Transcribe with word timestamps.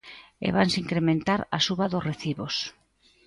E 0.45 0.49
vanse 0.55 0.81
incrementar 0.83 1.41
a 1.57 1.59
suba 1.65 1.85
dos 1.91 2.05
recibos. 2.09 2.55